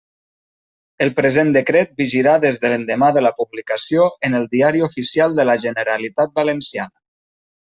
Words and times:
El 1.05 1.11
present 1.17 1.51
decret 1.57 1.91
vigirà 2.03 2.33
des 2.45 2.57
de 2.63 2.71
l'endemà 2.71 3.09
de 3.17 3.23
la 3.27 3.33
publicació 3.43 4.09
en 4.31 4.39
el 4.41 4.49
Diari 4.57 4.83
Oficial 4.89 5.37
de 5.43 5.47
la 5.53 5.59
Generalitat 5.69 6.35
Valenciana. 6.43 6.95